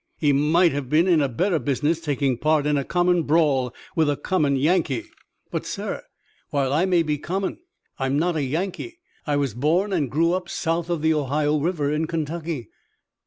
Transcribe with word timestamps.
"He 0.17 0.33
might 0.33 0.71
have 0.71 0.89
been 0.89 1.07
in 1.07 1.21
a 1.21 1.29
better 1.29 1.59
business, 1.59 1.99
taking 1.99 2.35
part 2.35 2.65
in 2.65 2.75
a 2.75 2.83
common 2.83 3.21
brawl 3.21 3.71
with 3.95 4.09
a 4.09 4.17
common 4.17 4.55
Yankee." 4.55 5.03
"But, 5.51 5.63
sir, 5.63 6.01
while 6.49 6.73
I 6.73 6.85
may 6.85 7.03
be 7.03 7.19
common, 7.19 7.59
I'm 7.99 8.17
not 8.17 8.35
a 8.35 8.41
Yankee. 8.43 8.97
I 9.27 9.35
was 9.35 9.53
born 9.53 9.93
and 9.93 10.09
grew 10.09 10.33
up 10.33 10.49
south 10.49 10.89
of 10.89 11.03
the 11.03 11.13
Ohio 11.13 11.59
River 11.59 11.91
in 11.91 12.07
Kentucky." 12.07 12.69